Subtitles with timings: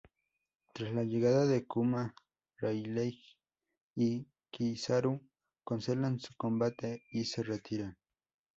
[0.73, 2.15] Tras la llegada de Kuma,
[2.57, 3.21] Rayleigh
[3.95, 5.21] y Kizaru
[5.63, 7.95] cancelan su combate y se retiran.